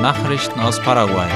Nachrichten 0.00 0.58
aus 0.60 0.80
Paraguay. 0.80 1.28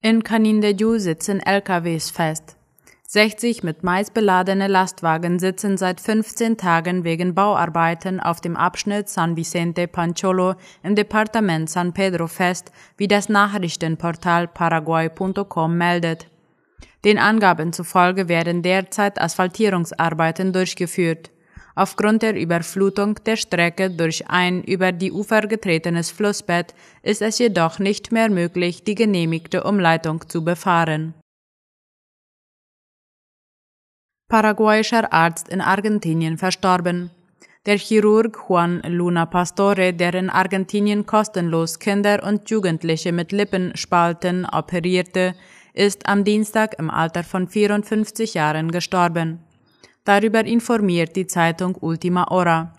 In 0.00 0.22
Canindeyú 0.22 0.98
sitzen 0.98 1.40
LKWs 1.40 2.12
fest. 2.12 2.56
60 3.08 3.64
mit 3.64 3.82
Mais 3.82 4.12
beladene 4.12 4.68
Lastwagen 4.68 5.40
sitzen 5.40 5.76
seit 5.76 6.00
15 6.00 6.56
Tagen 6.56 7.02
wegen 7.02 7.34
Bauarbeiten 7.34 8.20
auf 8.20 8.40
dem 8.40 8.56
Abschnitt 8.56 9.08
San 9.08 9.36
Vicente 9.36 9.88
Pancholo 9.88 10.54
im 10.84 10.94
Departement 10.94 11.68
San 11.68 11.92
Pedro 11.92 12.28
fest, 12.28 12.70
wie 12.96 13.08
das 13.08 13.28
Nachrichtenportal 13.28 14.46
paraguay.com 14.46 15.76
meldet. 15.76 16.28
Den 17.04 17.18
Angaben 17.18 17.72
zufolge 17.72 18.28
werden 18.28 18.62
derzeit 18.62 19.20
Asphaltierungsarbeiten 19.20 20.52
durchgeführt. 20.52 21.33
Aufgrund 21.76 22.22
der 22.22 22.36
Überflutung 22.36 23.18
der 23.26 23.36
Strecke 23.36 23.90
durch 23.90 24.28
ein 24.28 24.62
über 24.62 24.92
die 24.92 25.10
Ufer 25.10 25.42
getretenes 25.42 26.10
Flussbett 26.10 26.74
ist 27.02 27.20
es 27.20 27.38
jedoch 27.38 27.80
nicht 27.80 28.12
mehr 28.12 28.30
möglich, 28.30 28.84
die 28.84 28.94
genehmigte 28.94 29.64
Umleitung 29.64 30.28
zu 30.28 30.44
befahren. 30.44 31.14
Paraguayischer 34.28 35.12
Arzt 35.12 35.48
in 35.48 35.60
Argentinien 35.60 36.38
verstorben. 36.38 37.10
Der 37.66 37.78
Chirurg 37.78 38.38
Juan 38.48 38.82
Luna 38.86 39.26
Pastore, 39.26 39.92
der 39.92 40.14
in 40.14 40.30
Argentinien 40.30 41.06
kostenlos 41.06 41.78
Kinder 41.78 42.22
und 42.22 42.50
Jugendliche 42.50 43.10
mit 43.10 43.32
Lippenspalten 43.32 44.44
operierte, 44.46 45.34
ist 45.72 46.06
am 46.06 46.24
Dienstag 46.24 46.78
im 46.78 46.90
Alter 46.90 47.24
von 47.24 47.48
54 47.48 48.34
Jahren 48.34 48.70
gestorben. 48.70 49.40
Darüber 50.04 50.44
informiert 50.44 51.16
die 51.16 51.26
Zeitung 51.26 51.76
Ultima 51.80 52.26
Hora. 52.28 52.72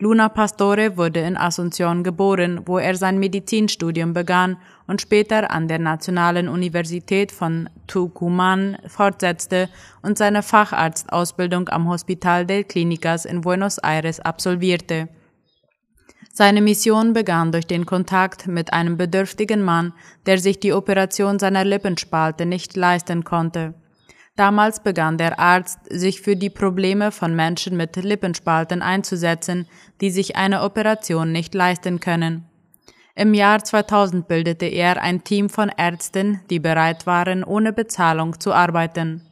Luna 0.00 0.28
Pastore 0.28 0.96
wurde 0.96 1.20
in 1.20 1.36
Asunción 1.36 2.04
geboren, 2.04 2.60
wo 2.66 2.78
er 2.78 2.94
sein 2.94 3.18
Medizinstudium 3.18 4.12
begann 4.12 4.58
und 4.86 5.00
später 5.00 5.50
an 5.50 5.66
der 5.66 5.80
Nationalen 5.80 6.48
Universität 6.48 7.32
von 7.32 7.68
Tucumán 7.88 8.76
fortsetzte 8.86 9.68
und 10.02 10.16
seine 10.16 10.44
Facharztausbildung 10.44 11.68
am 11.70 11.88
Hospital 11.88 12.46
del 12.46 12.62
Clínicas 12.62 13.26
in 13.26 13.40
Buenos 13.40 13.78
Aires 13.78 14.20
absolvierte. 14.20 15.08
Seine 16.32 16.60
Mission 16.60 17.12
begann 17.14 17.50
durch 17.50 17.66
den 17.66 17.84
Kontakt 17.84 18.46
mit 18.46 18.72
einem 18.72 18.96
bedürftigen 18.96 19.62
Mann, 19.62 19.94
der 20.26 20.38
sich 20.38 20.60
die 20.60 20.72
Operation 20.72 21.40
seiner 21.40 21.64
Lippenspalte 21.64 22.46
nicht 22.46 22.76
leisten 22.76 23.24
konnte. 23.24 23.74
Damals 24.38 24.78
begann 24.78 25.18
der 25.18 25.40
Arzt, 25.40 25.80
sich 25.90 26.20
für 26.20 26.36
die 26.36 26.48
Probleme 26.48 27.10
von 27.10 27.34
Menschen 27.34 27.76
mit 27.76 27.96
Lippenspalten 27.96 28.82
einzusetzen, 28.82 29.66
die 30.00 30.12
sich 30.12 30.36
eine 30.36 30.62
Operation 30.62 31.32
nicht 31.32 31.56
leisten 31.56 31.98
können. 31.98 32.44
Im 33.16 33.34
Jahr 33.34 33.64
2000 33.64 34.28
bildete 34.28 34.66
er 34.66 35.02
ein 35.02 35.24
Team 35.24 35.48
von 35.48 35.72
Ärzten, 35.76 36.40
die 36.50 36.60
bereit 36.60 37.04
waren, 37.04 37.42
ohne 37.42 37.72
Bezahlung 37.72 38.38
zu 38.38 38.52
arbeiten. 38.52 39.22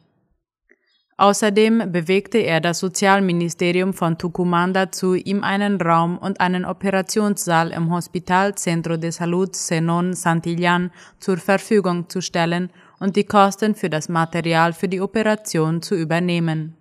Außerdem 1.15 1.89
bewegte 1.89 2.39
er 2.39 2.59
das 2.59 2.79
Sozialministerium 2.79 3.93
von 3.93 4.17
Tucumán 4.17 4.73
dazu, 4.73 5.15
ihm 5.15 5.41
einen 5.41 5.79
Raum 5.79 6.17
und 6.17 6.41
einen 6.41 6.65
Operationssaal 6.65 7.71
im 7.71 7.93
Hospital 7.93 8.55
Centro 8.55 8.97
de 8.97 9.11
Salud 9.11 9.55
Zenon 9.55 10.11
Santillan 10.11 10.91
zur 11.21 11.37
Verfügung 11.37 12.09
zu 12.09 12.19
stellen 12.19 12.71
und 12.99 13.15
die 13.15 13.25
Kosten 13.25 13.75
für 13.75 13.89
das 13.89 14.09
Material 14.09 14.73
für 14.73 14.87
die 14.87 15.01
Operation 15.01 15.81
zu 15.81 15.95
übernehmen. 15.95 16.75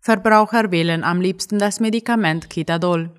Verbraucher 0.00 0.70
wählen 0.70 1.04
am 1.04 1.20
liebsten 1.20 1.58
das 1.58 1.80
Medikament 1.80 2.48
Kitadol. 2.48 3.10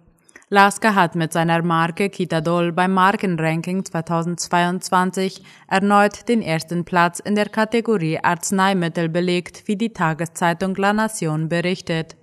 Lasker 0.51 0.95
hat 0.95 1.13
mit 1.13 1.31
seiner 1.31 1.61
Marke 1.61 2.09
Kitadol 2.09 2.71
beim 2.71 2.93
Markenranking 2.93 3.85
2022 3.85 5.43
erneut 5.67 6.27
den 6.27 6.41
ersten 6.41 6.85
Platz 6.85 7.19
in 7.19 7.35
der 7.35 7.49
Kategorie 7.49 8.17
Arzneimittel 8.23 9.09
belegt, 9.09 9.67
wie 9.67 9.75
die 9.75 9.93
Tageszeitung 9.93 10.75
La 10.75 10.93
Nation 10.93 11.49
berichtet. 11.49 12.15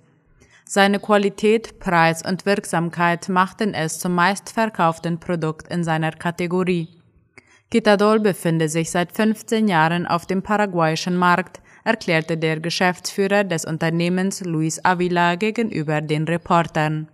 Seine 0.65 0.99
Qualität, 0.99 1.79
Preis 1.79 2.21
und 2.21 2.45
Wirksamkeit 2.45 3.29
machten 3.29 3.73
es 3.73 3.99
zum 3.99 4.15
meistverkauften 4.15 5.21
Produkt 5.21 5.69
in 5.69 5.85
seiner 5.85 6.11
Kategorie. 6.11 6.96
Kitadol 7.69 8.21
befinde 8.21 8.69
sich 8.69 8.91
seit 8.91 9.11
15 9.11 9.67
Jahren 9.67 10.07
auf 10.07 10.25
dem 10.25 10.41
paraguayischen 10.41 11.17
Markt, 11.17 11.59
erklärte 11.83 12.37
der 12.37 12.61
Geschäftsführer 12.61 13.43
des 13.43 13.65
Unternehmens 13.65 14.43
Luis 14.43 14.83
Avila 14.85 15.35
gegenüber 15.35 16.01
den 16.01 16.23
Reportern. 16.23 17.09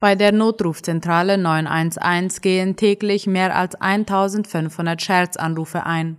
Bei 0.00 0.14
der 0.14 0.32
Notrufzentrale 0.32 1.38
911 1.38 2.40
gehen 2.40 2.76
täglich 2.76 3.26
mehr 3.26 3.56
als 3.56 3.74
1500 3.74 5.00
Scherzanrufe 5.00 5.84
ein. 5.84 6.16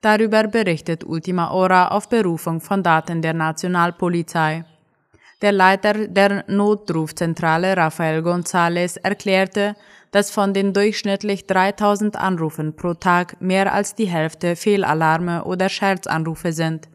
Darüber 0.00 0.44
berichtet 0.48 1.04
Ultima 1.04 1.50
Hora 1.50 1.88
auf 1.88 2.08
Berufung 2.08 2.60
von 2.60 2.82
Daten 2.82 3.20
der 3.20 3.34
Nationalpolizei. 3.34 4.64
Der 5.42 5.52
Leiter 5.52 6.06
der 6.06 6.44
Notrufzentrale 6.48 7.76
Rafael 7.76 8.20
González 8.20 8.98
erklärte, 9.02 9.74
dass 10.10 10.30
von 10.30 10.54
den 10.54 10.72
durchschnittlich 10.72 11.46
3000 11.46 12.16
Anrufen 12.16 12.74
pro 12.74 12.94
Tag 12.94 13.40
mehr 13.40 13.72
als 13.72 13.94
die 13.94 14.08
Hälfte 14.08 14.56
Fehlalarme 14.56 15.44
oder 15.44 15.68
Scherzanrufe 15.68 16.52
sind. 16.52 16.88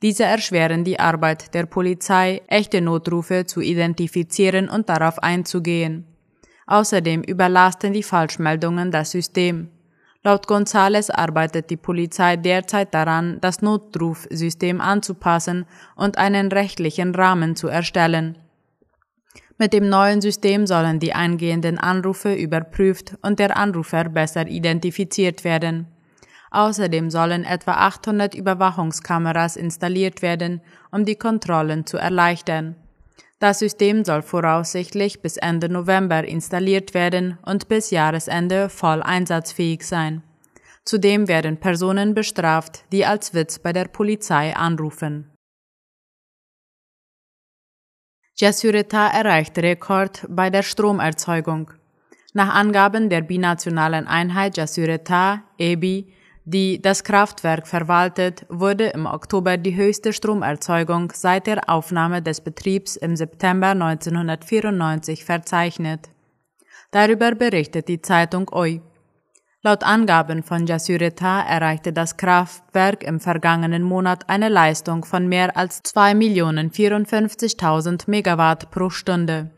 Diese 0.00 0.24
erschweren 0.24 0.84
die 0.84 1.00
Arbeit 1.00 1.54
der 1.54 1.66
Polizei, 1.66 2.40
echte 2.46 2.80
Notrufe 2.80 3.46
zu 3.46 3.60
identifizieren 3.60 4.68
und 4.68 4.88
darauf 4.88 5.18
einzugehen. 5.22 6.04
Außerdem 6.66 7.22
überlasten 7.22 7.92
die 7.92 8.02
Falschmeldungen 8.02 8.90
das 8.90 9.10
System. 9.10 9.70
Laut 10.22 10.46
González 10.46 11.10
arbeitet 11.10 11.70
die 11.70 11.76
Polizei 11.76 12.36
derzeit 12.36 12.92
daran, 12.92 13.38
das 13.40 13.62
Notrufsystem 13.62 14.80
anzupassen 14.80 15.64
und 15.96 16.18
einen 16.18 16.52
rechtlichen 16.52 17.14
Rahmen 17.14 17.56
zu 17.56 17.68
erstellen. 17.68 18.36
Mit 19.60 19.72
dem 19.72 19.88
neuen 19.88 20.20
System 20.20 20.68
sollen 20.68 21.00
die 21.00 21.14
eingehenden 21.14 21.78
Anrufe 21.78 22.32
überprüft 22.32 23.16
und 23.22 23.40
der 23.40 23.56
Anrufer 23.56 24.04
besser 24.04 24.46
identifiziert 24.46 25.42
werden. 25.42 25.88
Außerdem 26.52 27.10
sollen 27.10 27.44
etwa 27.44 27.72
800 27.72 28.36
Überwachungskameras 28.36 29.56
installiert 29.56 30.22
werden, 30.22 30.60
um 30.92 31.04
die 31.04 31.16
Kontrollen 31.16 31.86
zu 31.86 31.98
erleichtern. 31.98 32.76
Das 33.40 33.58
System 33.58 34.04
soll 34.04 34.22
voraussichtlich 34.22 35.22
bis 35.22 35.36
Ende 35.36 35.68
November 35.68 36.24
installiert 36.24 36.94
werden 36.94 37.38
und 37.44 37.68
bis 37.68 37.90
Jahresende 37.90 38.68
voll 38.68 39.02
einsatzfähig 39.02 39.84
sein. 39.84 40.22
Zudem 40.84 41.28
werden 41.28 41.58
Personen 41.58 42.14
bestraft, 42.14 42.84
die 42.92 43.04
als 43.04 43.34
Witz 43.34 43.58
bei 43.58 43.72
der 43.72 43.84
Polizei 43.86 44.56
anrufen. 44.56 45.30
Jasureta 48.40 49.08
erreicht 49.08 49.58
Rekord 49.58 50.24
bei 50.28 50.48
der 50.48 50.62
Stromerzeugung. 50.62 51.72
Nach 52.34 52.54
Angaben 52.54 53.10
der 53.10 53.22
binationalen 53.22 54.06
Einheit 54.06 54.56
Jasureta, 54.56 55.42
EBI, 55.58 56.06
die 56.44 56.80
das 56.80 57.02
Kraftwerk 57.02 57.66
verwaltet, 57.66 58.46
wurde 58.48 58.90
im 58.90 59.06
Oktober 59.06 59.56
die 59.56 59.74
höchste 59.74 60.12
Stromerzeugung 60.12 61.10
seit 61.12 61.48
der 61.48 61.68
Aufnahme 61.68 62.22
des 62.22 62.40
Betriebs 62.40 62.94
im 62.94 63.16
September 63.16 63.70
1994 63.70 65.24
verzeichnet. 65.24 66.08
Darüber 66.92 67.34
berichtet 67.34 67.88
die 67.88 68.00
Zeitung 68.00 68.48
OI. 68.52 68.80
Laut 69.64 69.82
Angaben 69.82 70.44
von 70.44 70.66
Jasureta 70.66 71.40
erreichte 71.40 71.92
das 71.92 72.16
Kraftwerk 72.16 73.02
im 73.02 73.18
vergangenen 73.18 73.82
Monat 73.82 74.28
eine 74.28 74.48
Leistung 74.48 75.04
von 75.04 75.26
mehr 75.26 75.56
als 75.56 75.82
2.054.000 75.82 78.08
Megawatt 78.08 78.70
pro 78.70 78.88
Stunde. 78.88 79.50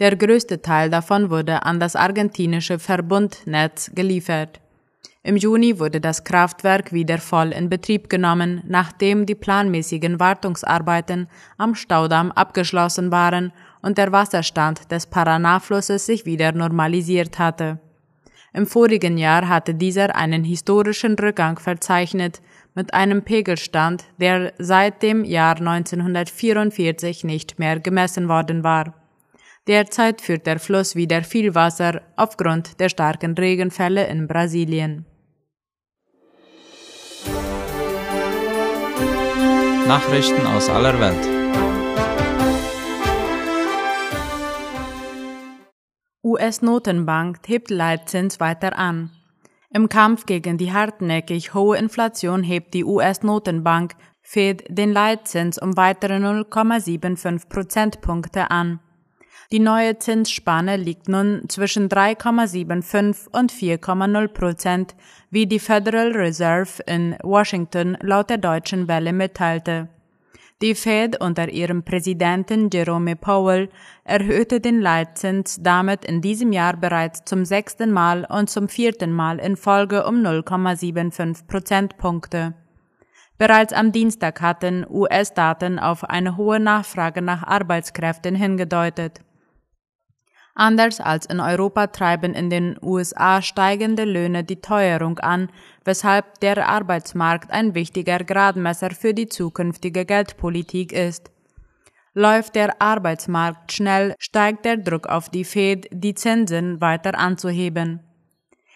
Der 0.00 0.16
größte 0.16 0.60
Teil 0.60 0.90
davon 0.90 1.30
wurde 1.30 1.62
an 1.62 1.78
das 1.78 1.94
argentinische 1.94 2.80
Verbundnetz 2.80 3.92
geliefert. 3.94 4.58
Im 5.22 5.36
Juni 5.36 5.78
wurde 5.78 6.00
das 6.00 6.24
Kraftwerk 6.24 6.92
wieder 6.92 7.18
voll 7.18 7.52
in 7.52 7.68
Betrieb 7.68 8.10
genommen, 8.10 8.64
nachdem 8.66 9.24
die 9.24 9.36
planmäßigen 9.36 10.18
Wartungsarbeiten 10.18 11.28
am 11.58 11.76
Staudamm 11.76 12.32
abgeschlossen 12.32 13.12
waren 13.12 13.52
und 13.82 13.98
der 13.98 14.10
Wasserstand 14.10 14.90
des 14.90 15.06
Paraná-Flusses 15.06 16.06
sich 16.06 16.26
wieder 16.26 16.50
normalisiert 16.50 17.38
hatte. 17.38 17.78
Im 18.52 18.66
vorigen 18.66 19.18
Jahr 19.18 19.48
hatte 19.48 19.74
dieser 19.74 20.16
einen 20.16 20.44
historischen 20.44 21.18
Rückgang 21.18 21.58
verzeichnet, 21.58 22.40
mit 22.74 22.94
einem 22.94 23.22
Pegelstand, 23.22 24.04
der 24.18 24.52
seit 24.58 25.02
dem 25.02 25.24
Jahr 25.24 25.56
1944 25.56 27.24
nicht 27.24 27.58
mehr 27.58 27.80
gemessen 27.80 28.28
worden 28.28 28.62
war. 28.62 28.94
Derzeit 29.66 30.20
führt 30.20 30.46
der 30.46 30.58
Fluss 30.58 30.96
wieder 30.96 31.22
viel 31.22 31.54
Wasser 31.54 32.00
aufgrund 32.16 32.80
der 32.80 32.88
starken 32.88 33.34
Regenfälle 33.34 34.06
in 34.06 34.26
Brasilien. 34.26 35.04
Nachrichten 39.86 40.46
aus 40.46 40.68
aller 40.68 40.98
Welt. 41.00 41.37
US-Notenbank 46.28 47.38
hebt 47.46 47.70
Leitzins 47.70 48.38
weiter 48.38 48.78
an. 48.78 49.10
Im 49.72 49.88
Kampf 49.88 50.26
gegen 50.26 50.58
die 50.58 50.72
hartnäckig 50.72 51.54
hohe 51.54 51.78
Inflation 51.78 52.42
hebt 52.42 52.74
die 52.74 52.84
US-Notenbank 52.84 53.94
Fed 54.20 54.64
den 54.68 54.92
Leitzins 54.92 55.58
um 55.58 55.78
weitere 55.78 56.16
0,75 56.16 57.48
Prozentpunkte 57.48 58.50
an. 58.50 58.80
Die 59.50 59.58
neue 59.58 59.96
Zinsspanne 59.98 60.76
liegt 60.76 61.08
nun 61.08 61.48
zwischen 61.48 61.88
3,75 61.88 63.28
und 63.32 63.50
4,0 63.50 64.28
Prozent, 64.28 64.94
wie 65.30 65.46
die 65.46 65.58
Federal 65.58 66.12
Reserve 66.12 66.82
in 66.86 67.16
Washington 67.22 67.96
laut 68.02 68.28
der 68.28 68.36
Deutschen 68.36 68.86
Welle 68.86 69.14
mitteilte. 69.14 69.88
Die 70.60 70.74
Fed 70.74 71.20
unter 71.20 71.50
ihrem 71.50 71.84
Präsidenten 71.84 72.68
Jerome 72.72 73.14
Powell 73.14 73.68
erhöhte 74.02 74.60
den 74.60 74.80
Leitzins 74.80 75.58
damit 75.62 76.04
in 76.04 76.20
diesem 76.20 76.50
Jahr 76.50 76.76
bereits 76.76 77.24
zum 77.24 77.44
sechsten 77.44 77.92
Mal 77.92 78.26
und 78.28 78.50
zum 78.50 78.68
vierten 78.68 79.12
Mal 79.12 79.38
in 79.38 79.56
Folge 79.56 80.04
um 80.04 80.16
0,75 80.16 81.46
Prozentpunkte. 81.46 82.54
Bereits 83.38 83.72
am 83.72 83.92
Dienstag 83.92 84.40
hatten 84.40 84.84
US-Daten 84.90 85.78
auf 85.78 86.02
eine 86.02 86.36
hohe 86.36 86.58
Nachfrage 86.58 87.22
nach 87.22 87.44
Arbeitskräften 87.44 88.34
hingedeutet. 88.34 89.20
Anders 90.58 91.00
als 91.00 91.24
in 91.26 91.38
Europa 91.38 91.86
treiben 91.86 92.34
in 92.34 92.50
den 92.50 92.76
USA 92.82 93.40
steigende 93.42 94.04
Löhne 94.04 94.42
die 94.42 94.60
Teuerung 94.60 95.20
an, 95.20 95.50
weshalb 95.84 96.40
der 96.40 96.68
Arbeitsmarkt 96.68 97.52
ein 97.52 97.76
wichtiger 97.76 98.18
Gradmesser 98.18 98.90
für 98.90 99.14
die 99.14 99.28
zukünftige 99.28 100.04
Geldpolitik 100.04 100.92
ist. 100.92 101.30
Läuft 102.12 102.56
der 102.56 102.82
Arbeitsmarkt 102.82 103.70
schnell, 103.70 104.16
steigt 104.18 104.64
der 104.64 104.78
Druck 104.78 105.06
auf 105.06 105.28
die 105.28 105.44
Fed, 105.44 105.86
die 105.92 106.14
Zinsen 106.14 106.80
weiter 106.80 107.16
anzuheben. 107.16 108.00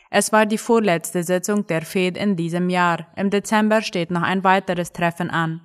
Es 0.09 0.31
war 0.31 0.47
die 0.47 0.59
vorletzte 0.59 1.25
Sitzung 1.25 1.67
der 1.67 1.83
Fed 1.83 2.17
in 2.17 2.37
diesem 2.37 2.71
Jahr. 2.71 3.09
Im 3.17 3.29
Dezember 3.29 3.83
steht 3.83 4.13
noch 4.13 4.23
ein 4.23 4.45
weiteres 4.45 4.93
Treffen 4.93 5.31
an. 5.31 5.63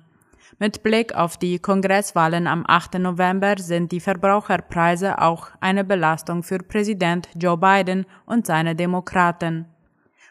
Mit 0.60 0.82
Blick 0.82 1.14
auf 1.14 1.36
die 1.36 1.60
Kongresswahlen 1.60 2.48
am 2.48 2.64
8. 2.66 2.94
November 2.94 3.54
sind 3.58 3.92
die 3.92 4.00
Verbraucherpreise 4.00 5.20
auch 5.20 5.50
eine 5.60 5.84
Belastung 5.84 6.42
für 6.42 6.58
Präsident 6.58 7.28
Joe 7.36 7.56
Biden 7.56 8.06
und 8.26 8.44
seine 8.44 8.74
Demokraten. 8.74 9.66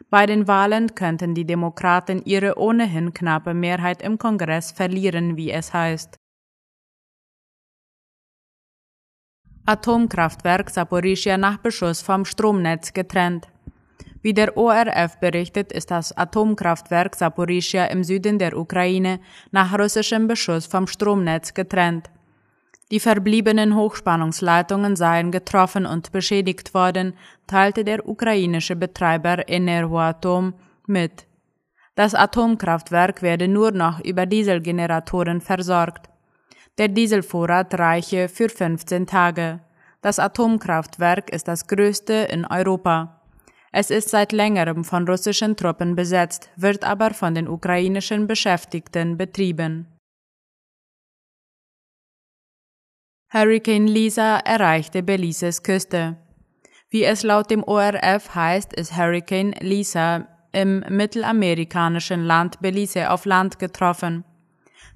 Bei 0.09 0.25
den 0.25 0.45
Wahlen 0.45 0.95
könnten 0.95 1.33
die 1.33 1.45
Demokraten 1.45 2.21
ihre 2.25 2.59
ohnehin 2.59 3.13
knappe 3.13 3.53
Mehrheit 3.53 4.01
im 4.01 4.17
Kongress 4.17 4.73
verlieren, 4.73 5.37
wie 5.37 5.49
es 5.49 5.73
heißt. 5.73 6.17
Atomkraftwerk 9.65 10.69
Saporischia 10.69 11.37
nach 11.37 11.57
Beschuss 11.57 12.01
vom 12.01 12.25
Stromnetz 12.25 12.91
getrennt. 12.91 13.47
Wie 14.21 14.33
der 14.33 14.57
ORF 14.57 15.19
berichtet, 15.19 15.71
ist 15.71 15.91
das 15.91 16.15
Atomkraftwerk 16.15 17.15
Saporischia 17.15 17.85
im 17.85 18.03
Süden 18.03 18.39
der 18.39 18.57
Ukraine 18.57 19.19
nach 19.51 19.77
russischem 19.77 20.27
Beschuss 20.27 20.65
vom 20.65 20.87
Stromnetz 20.87 21.53
getrennt. 21.53 22.09
Die 22.89 23.01
verbliebenen 23.01 23.75
Hochspannungsleitungen 23.75 24.95
seien 24.95 25.31
getroffen 25.31 25.85
und 25.85 26.11
beschädigt 26.13 26.73
worden, 26.73 27.13
teilte 27.45 27.83
der 27.83 28.07
ukrainische 28.07 28.77
Betreiber 28.77 29.49
Energoatom 29.49 30.53
mit. 30.87 31.25
Das 31.95 32.15
Atomkraftwerk 32.15 33.21
werde 33.21 33.47
nur 33.47 33.71
noch 33.71 33.99
über 34.05 34.25
Dieselgeneratoren 34.25 35.41
versorgt. 35.41 36.09
Der 36.77 36.87
Dieselvorrat 36.87 37.77
reiche 37.77 38.29
für 38.29 38.49
15 38.49 39.05
Tage. 39.05 39.59
Das 40.01 40.19
Atomkraftwerk 40.19 41.29
ist 41.31 41.47
das 41.47 41.67
größte 41.67 42.13
in 42.13 42.45
Europa. 42.45 43.16
Es 43.71 43.89
ist 43.89 44.09
seit 44.09 44.31
längerem 44.31 44.83
von 44.83 45.07
russischen 45.07 45.55
Truppen 45.55 45.95
besetzt, 45.95 46.49
wird 46.55 46.83
aber 46.83 47.13
von 47.13 47.35
den 47.35 47.47
ukrainischen 47.47 48.27
Beschäftigten 48.27 49.17
betrieben. 49.17 49.87
Hurricane 53.29 53.87
Lisa 53.87 54.37
erreichte 54.37 55.03
Belize's 55.03 55.61
Küste. 55.61 56.15
Wie 56.89 57.03
es 57.03 57.23
laut 57.23 57.51
dem 57.51 57.61
ORF 57.63 58.33
heißt, 58.33 58.73
ist 58.73 58.95
Hurricane 58.95 59.53
Lisa 59.59 60.27
im 60.53 60.79
mittelamerikanischen 60.87 62.23
Land 62.23 62.61
Belize 62.61 63.11
auf 63.11 63.25
Land 63.25 63.59
getroffen. 63.59 64.23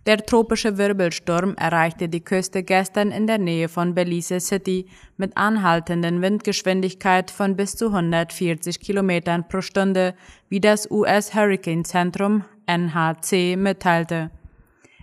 Der 0.06 0.18
tropische 0.18 0.78
Wirbelsturm 0.78 1.56
erreichte 1.56 2.10
die 2.10 2.24
Küste 2.24 2.64
gestern 2.64 3.12
in 3.12 3.28
der 3.28 3.38
Nähe 3.38 3.70
von 3.70 3.94
Belize 3.94 4.40
City 4.40 4.88
mit 5.18 5.38
anhaltenden 5.38 6.22
Windgeschwindigkeit 6.22 7.30
von 7.30 7.56
bis 7.56 7.76
zu 7.76 7.88
140 7.88 8.80
Kilometern 8.80 9.48
pro 9.48 9.62
Stunde, 9.62 10.16
wie 10.50 10.60
das 10.60 10.90
US 10.90 11.36
Hurricane 11.36 11.86
Zentrum 11.86 12.44
NHC 12.66 13.56
mitteilte. 13.58 14.32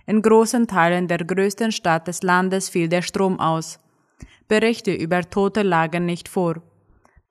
In 0.05 0.21
großen 0.21 0.67
Teilen 0.67 1.07
der 1.07 1.19
größten 1.19 1.71
Stadt 1.71 2.07
des 2.07 2.23
Landes 2.23 2.67
fiel 2.67 2.89
der 2.89 3.03
Strom 3.03 3.39
aus. 3.39 3.79
Berichte 4.47 4.91
über 4.91 5.21
Tote 5.29 5.61
lagen 5.61 6.05
nicht 6.05 6.27
vor. 6.27 6.61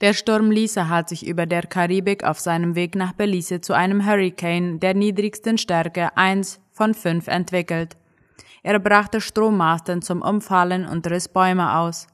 Der 0.01 0.15
Sturm 0.15 0.53
Lisa 0.53 0.89
hat 0.89 1.09
sich 1.09 1.27
über 1.27 1.44
der 1.44 1.62
Karibik 1.62 2.23
auf 2.23 2.39
seinem 2.39 2.77
Weg 2.77 2.94
nach 2.94 3.15
Belize 3.15 3.61
zu 3.61 3.73
einem 3.73 4.06
Hurricane 4.06 4.79
der 4.79 4.94
niedrigsten 4.94 5.59
Stärke 5.59 6.17
1 6.17 6.61
von 6.79 6.95
5 6.95 7.27
entwickelt. 7.27 7.97
Er 8.63 8.79
brachte 8.79 9.21
Strommasten 9.21 10.01
zum 10.01 10.23
Umfallen 10.23 10.87
und 10.87 11.07
riss 11.11 11.29
Bäume 11.29 11.77
aus. 11.77 12.07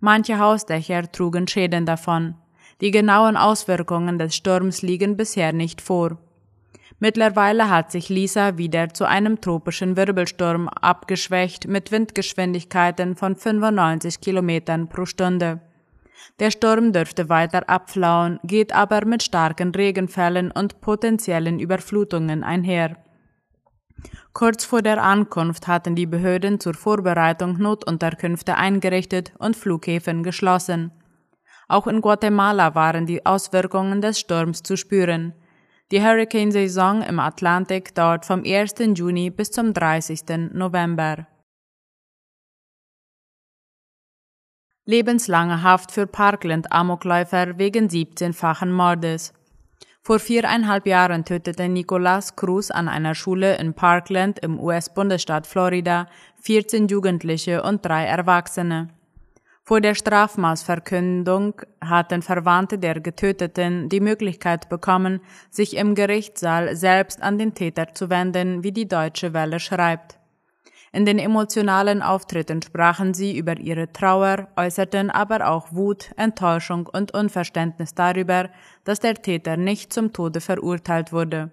Manche 0.00 0.38
Hausdächer 0.38 1.10
trugen 1.10 1.48
Schäden 1.48 1.86
davon. 1.86 2.34
Die 2.80 2.90
genauen 2.90 3.36
Auswirkungen 3.36 4.18
des 4.18 4.36
Sturms 4.36 4.82
liegen 4.82 5.16
bisher 5.16 5.52
nicht 5.52 5.80
vor. 5.80 6.18
Mittlerweile 6.98 7.68
hat 7.70 7.90
sich 7.90 8.08
Lisa 8.08 8.58
wieder 8.58 8.92
zu 8.92 9.06
einem 9.06 9.40
tropischen 9.40 9.96
Wirbelsturm 9.96 10.68
abgeschwächt 10.68 11.66
mit 11.66 11.90
Windgeschwindigkeiten 11.90 13.16
von 13.16 13.34
95 13.34 14.20
Kilometern 14.20 14.88
pro 14.88 15.06
Stunde. 15.06 15.60
Der 16.38 16.50
Sturm 16.50 16.92
dürfte 16.92 17.28
weiter 17.28 17.68
abflauen, 17.68 18.38
geht 18.44 18.74
aber 18.74 19.04
mit 19.04 19.22
starken 19.22 19.74
Regenfällen 19.74 20.50
und 20.50 20.80
potenziellen 20.80 21.58
Überflutungen 21.58 22.44
einher. 22.44 22.96
Kurz 24.32 24.64
vor 24.64 24.80
der 24.80 25.02
Ankunft 25.02 25.66
hatten 25.68 25.94
die 25.94 26.06
Behörden 26.06 26.58
zur 26.58 26.72
Vorbereitung 26.72 27.58
Notunterkünfte 27.58 28.56
eingerichtet 28.56 29.32
und 29.38 29.56
Flughäfen 29.56 30.22
geschlossen. 30.22 30.90
Auch 31.68 31.86
in 31.86 32.00
Guatemala 32.00 32.74
waren 32.74 33.06
die 33.06 33.24
Auswirkungen 33.26 34.00
des 34.00 34.18
Sturms 34.18 34.62
zu 34.62 34.76
spüren. 34.76 35.34
Die 35.90 36.02
Hurricane-Saison 36.02 37.02
im 37.02 37.20
Atlantik 37.20 37.94
dauert 37.94 38.24
vom 38.24 38.42
1. 38.44 38.74
Juni 38.94 39.28
bis 39.28 39.50
zum 39.50 39.74
30. 39.74 40.52
November. 40.52 41.26
Lebenslange 44.86 45.62
Haft 45.62 45.92
für 45.92 46.06
Parkland-Amokläufer 46.06 47.58
wegen 47.58 47.88
17-fachen 47.88 48.72
Mordes. 48.72 49.34
Vor 50.04 50.18
viereinhalb 50.18 50.88
Jahren 50.88 51.24
tötete 51.24 51.68
Nicolas 51.68 52.34
Cruz 52.34 52.72
an 52.72 52.88
einer 52.88 53.14
Schule 53.14 53.56
in 53.58 53.72
Parkland 53.72 54.40
im 54.40 54.58
US-Bundesstaat 54.58 55.46
Florida 55.46 56.08
14 56.40 56.88
Jugendliche 56.88 57.62
und 57.62 57.86
drei 57.86 58.06
Erwachsene. 58.06 58.88
Vor 59.62 59.80
der 59.80 59.94
Strafmaßverkündung 59.94 61.54
hatten 61.80 62.22
Verwandte 62.22 62.78
der 62.78 62.98
Getöteten 62.98 63.88
die 63.88 64.00
Möglichkeit 64.00 64.68
bekommen, 64.68 65.20
sich 65.50 65.76
im 65.76 65.94
Gerichtssaal 65.94 66.74
selbst 66.74 67.22
an 67.22 67.38
den 67.38 67.54
Täter 67.54 67.94
zu 67.94 68.10
wenden, 68.10 68.64
wie 68.64 68.72
die 68.72 68.88
Deutsche 68.88 69.32
Welle 69.34 69.60
schreibt. 69.60 70.18
In 70.94 71.06
den 71.06 71.18
emotionalen 71.18 72.02
Auftritten 72.02 72.60
sprachen 72.60 73.14
sie 73.14 73.36
über 73.36 73.58
ihre 73.58 73.90
Trauer, 73.92 74.48
äußerten 74.56 75.08
aber 75.08 75.48
auch 75.48 75.72
Wut, 75.72 76.10
Enttäuschung 76.16 76.86
und 76.86 77.14
Unverständnis 77.14 77.94
darüber, 77.94 78.50
dass 78.84 79.00
der 79.00 79.14
Täter 79.14 79.56
nicht 79.56 79.90
zum 79.94 80.12
Tode 80.12 80.42
verurteilt 80.42 81.10
wurde. 81.10 81.50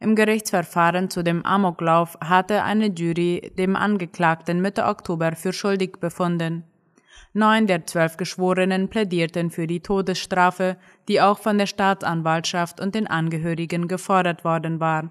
Im 0.00 0.14
Gerichtsverfahren 0.14 1.10
zu 1.10 1.22
dem 1.22 1.44
Amoklauf 1.44 2.16
hatte 2.22 2.62
eine 2.62 2.86
Jury 2.86 3.52
dem 3.58 3.76
Angeklagten 3.76 4.62
Mitte 4.62 4.84
Oktober 4.84 5.32
für 5.36 5.52
schuldig 5.52 5.98
befunden. 6.00 6.64
Neun 7.34 7.66
der 7.66 7.86
zwölf 7.86 8.16
Geschworenen 8.16 8.88
plädierten 8.88 9.50
für 9.50 9.66
die 9.66 9.80
Todesstrafe, 9.80 10.78
die 11.08 11.20
auch 11.20 11.38
von 11.38 11.58
der 11.58 11.66
Staatsanwaltschaft 11.66 12.80
und 12.80 12.94
den 12.94 13.06
Angehörigen 13.06 13.88
gefordert 13.88 14.44
worden 14.44 14.80
war. 14.80 15.10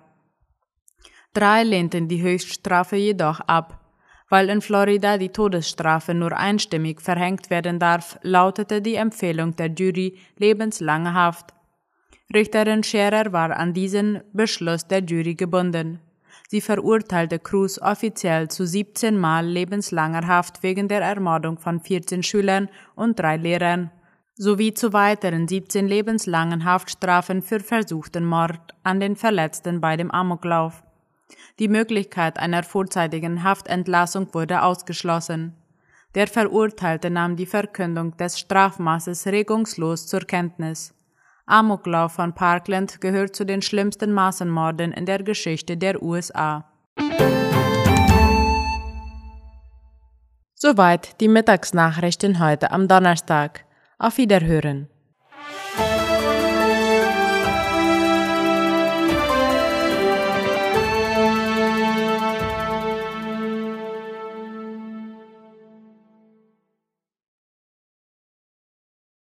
Drei 1.36 1.64
lehnten 1.64 2.08
die 2.08 2.22
Höchststrafe 2.22 2.96
jedoch 2.96 3.42
ab. 3.42 3.82
Weil 4.30 4.50
in 4.50 4.62
Florida 4.62 5.18
die 5.18 5.30
Todesstrafe 5.30 6.14
nur 6.14 6.32
einstimmig 6.32 7.02
verhängt 7.02 7.50
werden 7.50 7.78
darf, 7.78 8.18
lautete 8.22 8.82
die 8.82 8.96
Empfehlung 8.96 9.54
der 9.58 9.68
Jury 9.68 10.18
lebenslange 10.38 11.14
Haft. 11.14 11.54
Richterin 12.34 12.84
Scherer 12.84 13.34
war 13.34 13.52
an 13.58 13.74
diesen 13.74 14.22
Beschluss 14.32 14.88
der 14.88 15.04
Jury 15.04 15.36
gebunden. 15.36 16.00
Sie 16.48 16.62
verurteilte 16.62 17.40
Cruz 17.40 17.80
offiziell 17.82 18.48
zu 18.48 18.66
17 18.66 19.18
Mal 19.18 19.46
lebenslanger 19.46 20.26
Haft 20.26 20.64
wegen 20.64 20.88
der 20.88 21.02
Ermordung 21.02 21.58
von 21.58 21.82
14 21.82 22.24
Schülern 22.24 22.70
und 22.96 23.20
drei 23.20 23.36
Lehrern 23.36 23.92
sowie 24.38 24.74
zu 24.74 24.94
weiteren 24.94 25.50
17 25.50 25.86
lebenslangen 25.86 26.64
Haftstrafen 26.64 27.42
für 27.42 27.60
versuchten 27.60 28.26
Mord 28.26 28.74
an 28.84 29.02
den 29.02 29.18
Verletzten 29.18 29.82
bei 29.82 29.98
dem 29.98 30.12
Amoklauf. 30.12 30.82
Die 31.60 31.68
Möglichkeit 31.68 32.38
einer 32.38 32.64
vorzeitigen 32.64 33.44
Haftentlassung 33.44 34.34
wurde 34.34 34.62
ausgeschlossen. 34.62 35.54
Der 36.16 36.28
Verurteilte 36.28 37.10
nahm 37.10 37.36
die 37.36 37.46
Verkündung 37.46 38.16
des 38.18 38.40
Strafmaßes 38.40 39.28
regungslos 39.28 40.08
zur 40.08 40.22
Kenntnis. 40.22 40.94
Amoklauf 41.46 42.14
von 42.14 42.34
Parkland 42.34 43.02
gehört 43.02 43.36
zu 43.36 43.46
den 43.46 43.62
schlimmsten 43.62 44.12
Massenmorden 44.12 44.92
in 44.94 45.06
der 45.06 45.24
Geschichte 45.24 45.78
der 45.78 46.02
USA. 46.02 46.66
Soweit 50.56 51.20
die 51.22 51.28
Mittagsnachrichten 51.28 52.40
heute 52.40 52.72
am 52.72 52.88
Donnerstag. 52.88 53.66
Auf 54.00 54.18
Wiederhören. 54.18 54.90